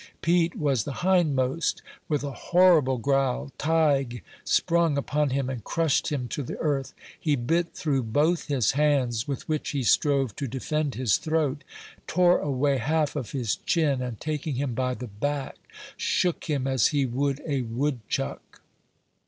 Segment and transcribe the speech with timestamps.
[0.23, 1.83] Pete was the hindmost.
[2.09, 6.95] With a horrible growl, Tige sprung upon him and crushed him to the earth.
[7.19, 11.63] He bit through both his hands, with which he strove to defend his throat,
[12.07, 15.57] tore away half of his chin, and, taking him by the back,
[15.95, 18.61] shook him as he would a woodchuck.